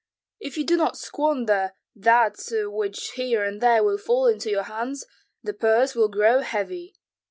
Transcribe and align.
If 0.39 0.57
you 0.57 0.63
do 0.65 0.77
not 0.77 0.97
squander 0.97 1.73
that 1.95 2.35
which 2.51 3.11
here 3.11 3.43
and 3.43 3.61
there 3.61 3.83
will 3.83 3.99
fall 3.99 4.25
into 4.25 4.49
your 4.49 4.63
hands, 4.63 5.05
the 5.43 5.53
purse 5.53 5.93
will 5.93 6.09
grow 6.09 6.39
heavy. 6.39 6.95